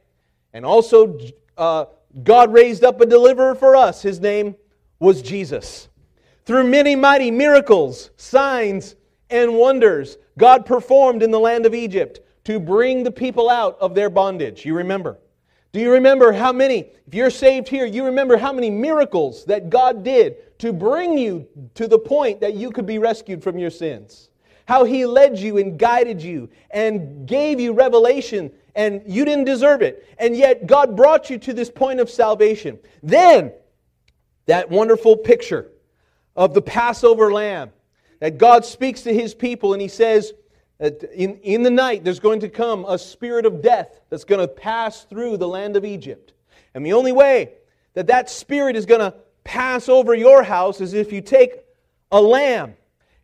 [0.52, 1.18] And also,
[1.56, 1.86] uh,
[2.22, 4.02] God raised up a deliverer for us.
[4.02, 4.54] His name
[4.98, 5.88] was Jesus.
[6.44, 8.94] Through many mighty miracles, signs,
[9.30, 13.94] and wonders, God performed in the land of Egypt to bring the people out of
[13.94, 14.64] their bondage.
[14.64, 15.18] You remember?
[15.76, 19.68] Do you remember how many, if you're saved here, you remember how many miracles that
[19.68, 23.68] God did to bring you to the point that you could be rescued from your
[23.68, 24.30] sins?
[24.64, 29.82] How He led you and guided you and gave you revelation, and you didn't deserve
[29.82, 30.08] it.
[30.18, 32.78] And yet God brought you to this point of salvation.
[33.02, 33.52] Then,
[34.46, 35.70] that wonderful picture
[36.34, 37.70] of the Passover lamb
[38.20, 40.32] that God speaks to his people and he says,
[40.80, 44.48] in, in the night there's going to come a spirit of death that's going to
[44.48, 46.32] pass through the land of Egypt.
[46.74, 47.52] And the only way
[47.94, 49.14] that that spirit is going to
[49.44, 51.60] pass over your house is if you take
[52.12, 52.74] a lamb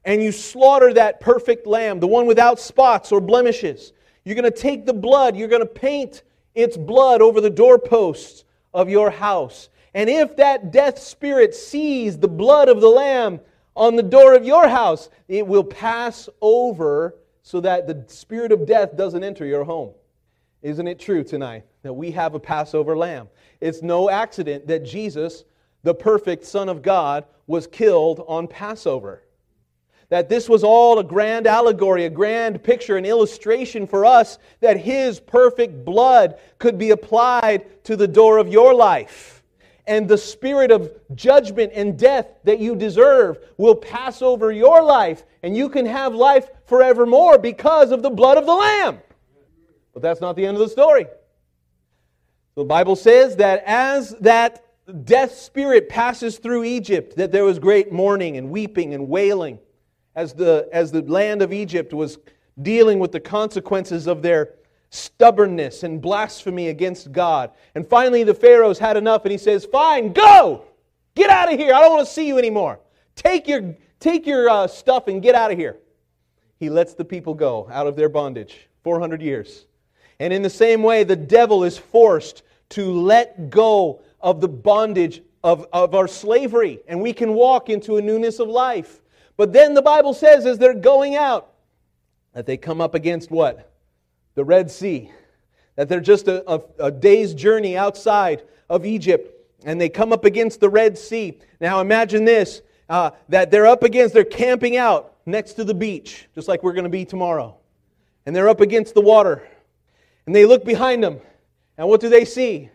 [0.05, 3.93] and you slaughter that perfect lamb, the one without spots or blemishes.
[4.25, 6.23] You're going to take the blood, you're going to paint
[6.55, 8.45] its blood over the doorposts
[8.75, 9.69] of your house.
[9.95, 13.41] And if that death spirit sees the blood of the lamb
[13.77, 18.67] on the door of your house, it will pass over so that the spirit of
[18.67, 19.93] death doesn't enter your home.
[20.63, 23.29] Isn't it true tonight that we have a Passover lamb?
[23.61, 25.45] It's no accident that Jesus,
[25.83, 29.25] the perfect Son of God, was killed on Passover.
[30.09, 34.77] That this was all a grand allegory, a grand picture, an illustration for us that
[34.77, 39.42] His perfect blood could be applied to the door of your life.
[39.87, 45.25] And the spirit of judgment and death that you deserve will pass over your life,
[45.43, 49.01] and you can have life forevermore because of the blood of the Lamb.
[49.93, 51.07] But that's not the end of the story.
[52.55, 54.65] The Bible says that as that
[55.05, 59.59] death spirit passes through Egypt, that there was great mourning and weeping and wailing
[60.15, 62.19] as the, as the land of Egypt was
[62.61, 64.55] dealing with the consequences of their
[64.93, 67.51] stubbornness and blasphemy against God.
[67.75, 70.65] And finally, the Pharaoh's had enough and he says, Fine, go!
[71.15, 71.75] Get out of here.
[71.75, 72.79] I don't want to see you anymore.
[73.17, 75.79] Take your, take your uh, stuff and get out of here.
[76.59, 78.69] He lets the people go out of their bondage.
[78.85, 79.67] 400 years.
[80.21, 85.23] And in the same way, the devil is forced to let go of the bondage
[85.43, 89.01] of, of our slavery, and we can walk into a newness of life.
[89.37, 91.55] But then the Bible says, as they're going out,
[92.35, 93.72] that they come up against what?
[94.35, 95.11] The Red Sea.
[95.77, 99.33] That they're just a, a, a day's journey outside of Egypt,
[99.65, 101.39] and they come up against the Red Sea.
[101.61, 106.29] Now imagine this uh, that they're up against, they're camping out next to the beach,
[106.35, 107.57] just like we're going to be tomorrow.
[108.27, 109.49] And they're up against the water.
[110.27, 111.21] And they look behind them,
[111.77, 112.71] and what do they see?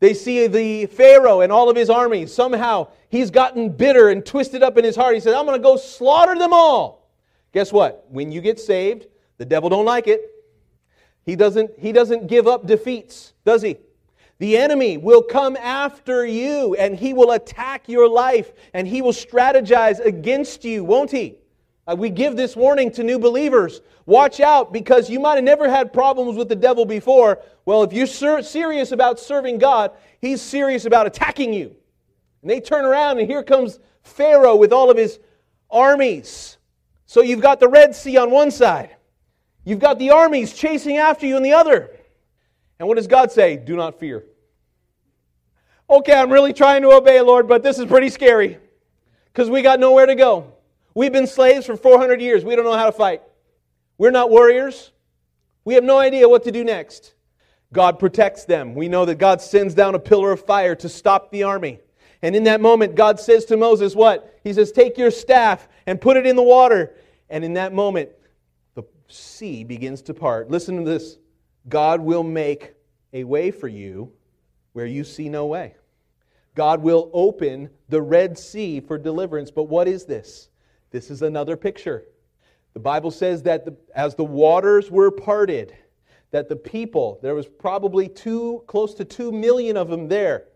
[0.00, 2.32] They see the Pharaoh and all of his armies.
[2.34, 5.14] Somehow he's gotten bitter and twisted up in his heart.
[5.14, 7.10] He says, I'm going to go slaughter them all.
[7.52, 8.06] Guess what?
[8.08, 10.29] When you get saved, the devil don't like it.
[11.24, 13.78] He doesn't, he doesn't give up defeats, does he?
[14.38, 19.12] The enemy will come after you and he will attack your life and he will
[19.12, 21.36] strategize against you, won't he?
[21.86, 23.80] Uh, we give this warning to new believers.
[24.06, 27.40] Watch out because you might have never had problems with the devil before.
[27.64, 31.74] Well, if you're ser- serious about serving God, he's serious about attacking you.
[32.42, 35.18] And they turn around, and here comes Pharaoh with all of his
[35.70, 36.58] armies.
[37.06, 38.96] So you've got the Red Sea on one side,
[39.64, 41.90] you've got the armies chasing after you on the other.
[42.78, 43.56] And what does God say?
[43.56, 44.24] Do not fear.
[45.88, 48.58] Okay, I'm really trying to obey, Lord, but this is pretty scary
[49.32, 50.54] because we got nowhere to go.
[50.94, 52.44] We've been slaves for 400 years.
[52.44, 53.22] We don't know how to fight.
[53.98, 54.92] We're not warriors.
[55.64, 57.14] We have no idea what to do next.
[57.72, 58.74] God protects them.
[58.74, 61.80] We know that God sends down a pillar of fire to stop the army.
[62.22, 64.40] And in that moment, God says to Moses, What?
[64.42, 66.94] He says, Take your staff and put it in the water.
[67.28, 68.10] And in that moment,
[69.12, 70.50] sea begins to part.
[70.50, 71.18] Listen to this
[71.68, 72.74] God will make
[73.12, 74.12] a way for you
[74.72, 75.74] where you see no way.
[76.54, 79.50] God will open the Red Sea for deliverance.
[79.50, 80.48] But what is this?
[80.90, 82.04] This is another picture.
[82.74, 85.74] The Bible says that the, as the waters were parted,
[86.30, 90.46] that the people, there was probably two, close to two million of them there,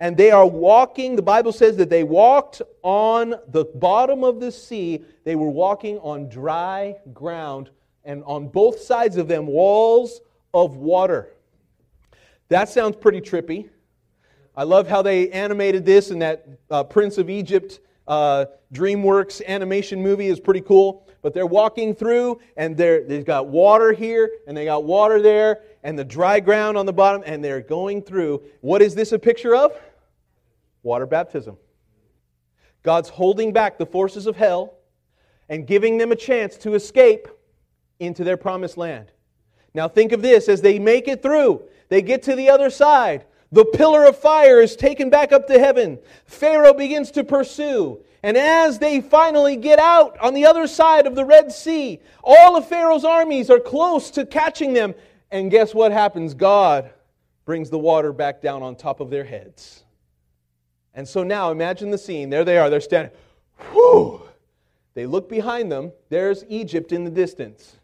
[0.00, 4.50] and they are walking, the Bible says that they walked on the bottom of the
[4.50, 5.04] sea.
[5.24, 7.70] They were walking on dry ground,
[8.04, 10.20] and on both sides of them, walls
[10.54, 11.34] of water.
[12.48, 13.68] That sounds pretty trippy.
[14.56, 20.02] I love how they animated this in that uh, Prince of Egypt uh, DreamWorks animation
[20.02, 21.06] movie is pretty cool.
[21.22, 25.98] But they're walking through, and they've got water here, and they got water there, and
[25.98, 28.42] the dry ground on the bottom, and they're going through.
[28.62, 29.72] What is this a picture of?
[30.82, 31.58] Water baptism.
[32.82, 34.78] God's holding back the forces of hell
[35.50, 37.28] and giving them a chance to escape
[38.00, 39.12] into their promised land.
[39.74, 43.24] Now, think of this as they make it through, they get to the other side.
[43.52, 45.98] The pillar of fire is taken back up to heaven.
[46.24, 48.00] Pharaoh begins to pursue.
[48.22, 52.56] And as they finally get out on the other side of the Red Sea, all
[52.56, 54.94] of Pharaoh's armies are close to catching them.
[55.30, 56.34] And guess what happens?
[56.34, 56.90] God
[57.44, 59.84] brings the water back down on top of their heads.
[60.94, 62.30] And so now imagine the scene.
[62.30, 62.68] There they are.
[62.68, 63.12] They're standing.
[63.72, 64.22] Whew!
[64.94, 65.92] They look behind them.
[66.08, 67.76] There's Egypt in the distance.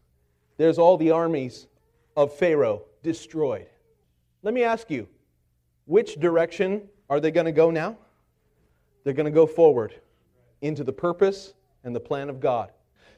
[0.56, 1.66] There's all the armies
[2.16, 3.66] of Pharaoh destroyed.
[4.42, 5.08] Let me ask you
[5.84, 7.96] which direction are they going to go now?
[9.04, 9.94] They're going to go forward
[10.62, 11.54] into the purpose
[11.84, 12.70] and the plan of God.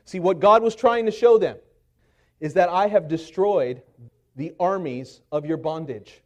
[0.04, 1.56] See, what God was trying to show them
[2.40, 3.82] is that I have destroyed
[4.36, 6.22] the armies of your bondage.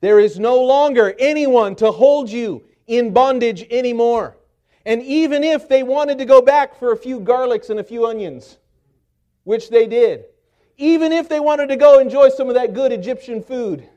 [0.00, 4.36] There is no longer anyone to hold you in bondage anymore.
[4.84, 8.06] And even if they wanted to go back for a few garlics and a few
[8.06, 8.58] onions,
[9.44, 10.26] which they did,
[10.78, 13.88] even if they wanted to go enjoy some of that good Egyptian food,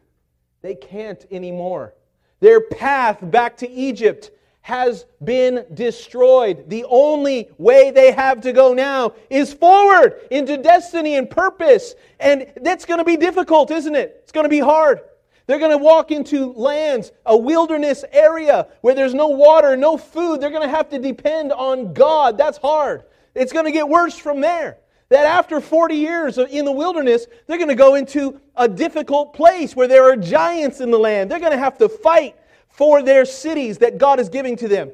[0.61, 1.93] they can't anymore.
[2.39, 6.69] Their path back to Egypt has been destroyed.
[6.69, 11.95] The only way they have to go now is forward into destiny and purpose.
[12.19, 14.19] And that's going to be difficult, isn't it?
[14.23, 15.01] It's going to be hard.
[15.47, 20.39] They're going to walk into lands, a wilderness area where there's no water, no food.
[20.39, 22.37] They're going to have to depend on God.
[22.37, 23.03] That's hard.
[23.33, 24.77] It's going to get worse from there
[25.09, 29.75] that after 40 years in the wilderness, they're going to go into a difficult place
[29.75, 31.29] where there are giants in the land.
[31.29, 32.35] They're going to have to fight
[32.69, 34.91] for their cities that God is giving to them.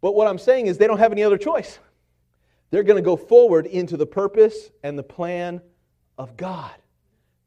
[0.00, 1.78] But what I'm saying is they don't have any other choice.
[2.70, 5.60] They're going to go forward into the purpose and the plan
[6.16, 6.74] of God.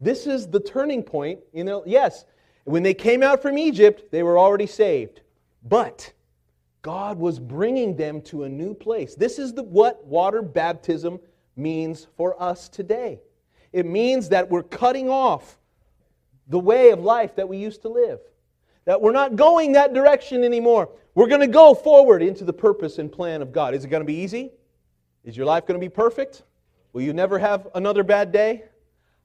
[0.02, 1.40] This is the turning point.
[1.54, 2.26] You know, yes,
[2.66, 5.22] when they came out from Egypt, they were already saved.
[5.64, 6.12] But
[6.82, 9.16] God was bringing them to a new place.
[9.16, 11.20] This is the, what water baptism
[11.58, 13.22] means for us today.
[13.74, 15.58] It means that we're cutting off
[16.48, 18.20] the way of life that we used to live,
[18.86, 20.90] that we're not going that direction anymore.
[21.14, 23.74] We're going to go forward into the purpose and plan of God.
[23.74, 24.52] Is it going to be easy?
[25.24, 26.44] Is your life going to be perfect?
[26.94, 28.64] Will you never have another bad day?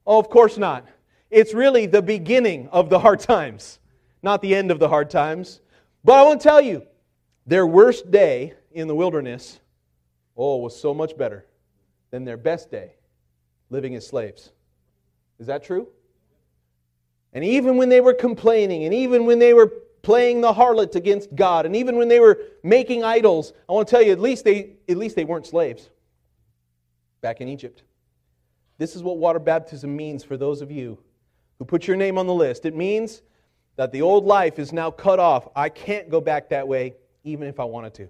[0.06, 0.88] Oh, of course not.
[1.30, 3.78] It's really the beginning of the hard times,
[4.22, 5.60] not the end of the hard times.
[6.04, 6.82] But I want to tell you,
[7.46, 9.60] their worst day in the wilderness,
[10.36, 11.46] oh, was so much better
[12.12, 12.92] than their best day
[13.70, 14.52] living as slaves.
[15.40, 15.88] Is that true?
[17.32, 21.34] And even when they were complaining, and even when they were playing the harlot against
[21.34, 24.44] God, and even when they were making idols, I want to tell you, at least
[24.44, 25.88] they, at least they weren't slaves
[27.22, 27.82] back in Egypt.
[28.78, 30.98] This is what water baptism means for those of you
[31.58, 32.66] who put your name on the list.
[32.66, 33.22] It means
[33.76, 35.48] that the old life is now cut off.
[35.56, 36.94] I can't go back that way,
[37.24, 38.08] even if I wanted to.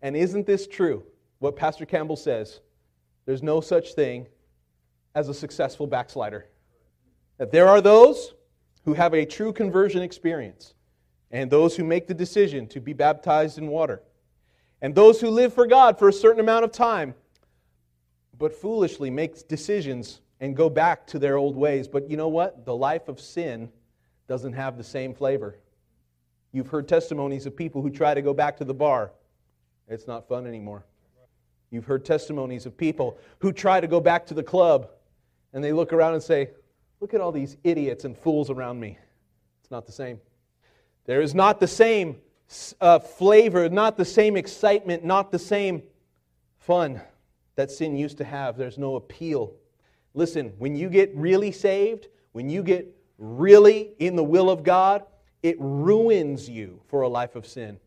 [0.00, 1.04] And isn't this true?
[1.40, 2.60] What Pastor Campbell says
[3.24, 4.26] there's no such thing
[5.14, 6.46] as a successful backslider.
[7.38, 8.34] That there are those
[8.84, 10.74] who have a true conversion experience,
[11.30, 14.02] and those who make the decision to be baptized in water,
[14.80, 17.14] and those who live for God for a certain amount of time,
[18.38, 21.86] but foolishly make decisions and go back to their old ways.
[21.86, 22.64] But you know what?
[22.64, 23.70] The life of sin
[24.26, 25.56] doesn't have the same flavor.
[26.50, 29.12] You've heard testimonies of people who try to go back to the bar.
[29.88, 30.84] It's not fun anymore.
[31.72, 34.90] You've heard testimonies of people who try to go back to the club
[35.54, 36.50] and they look around and say,
[37.00, 38.96] Look at all these idiots and fools around me.
[39.60, 40.20] It's not the same.
[41.04, 42.18] There is not the same
[42.80, 45.82] uh, flavor, not the same excitement, not the same
[46.58, 47.00] fun
[47.56, 48.56] that sin used to have.
[48.56, 49.52] There's no appeal.
[50.14, 52.86] Listen, when you get really saved, when you get
[53.18, 55.02] really in the will of God,
[55.42, 57.80] it ruins you for a life of sin.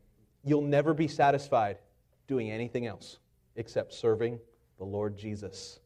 [0.44, 1.78] You'll never be satisfied
[2.26, 3.16] doing anything else
[3.56, 4.38] except serving
[4.78, 5.80] the Lord Jesus.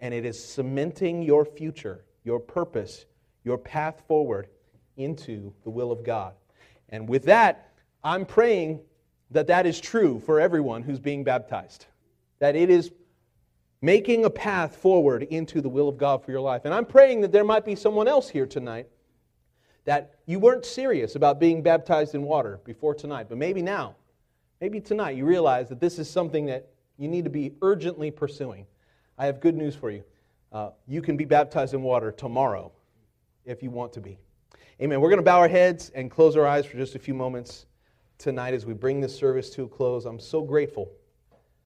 [0.00, 3.06] And it is cementing your future, your purpose,
[3.44, 4.48] your path forward
[4.96, 6.34] into the will of God.
[6.88, 7.72] And with that,
[8.04, 8.80] I'm praying
[9.30, 11.86] that that is true for everyone who's being baptized.
[12.38, 12.92] That it is
[13.80, 16.64] making a path forward into the will of God for your life.
[16.64, 18.88] And I'm praying that there might be someone else here tonight
[19.84, 23.94] that you weren't serious about being baptized in water before tonight, but maybe now,
[24.60, 26.68] maybe tonight you realize that this is something that
[26.98, 28.66] you need to be urgently pursuing.
[29.18, 30.02] I have good news for you.
[30.52, 32.72] Uh, you can be baptized in water tomorrow
[33.44, 34.18] if you want to be.
[34.80, 35.00] Amen.
[35.00, 37.66] We're going to bow our heads and close our eyes for just a few moments
[38.18, 40.04] tonight as we bring this service to a close.
[40.06, 40.90] I'm so grateful